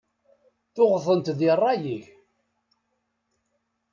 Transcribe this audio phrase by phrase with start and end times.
[0.73, 2.05] Tuɣeḍ-tent di rray-ik.